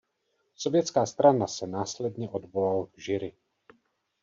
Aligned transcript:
Sovětská 0.55 1.05
strana 1.05 1.47
se 1.47 1.67
následně 1.67 2.29
odvolal 2.29 2.85
k 2.85 2.93
jury. 2.97 3.33